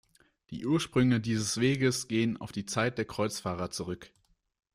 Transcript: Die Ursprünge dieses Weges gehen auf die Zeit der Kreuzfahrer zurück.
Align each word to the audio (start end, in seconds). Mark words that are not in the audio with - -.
Die 0.49 0.65
Ursprünge 0.65 1.19
dieses 1.19 1.59
Weges 1.59 2.07
gehen 2.07 2.41
auf 2.41 2.51
die 2.51 2.65
Zeit 2.65 2.97
der 2.97 3.05
Kreuzfahrer 3.05 3.69
zurück. 3.69 4.09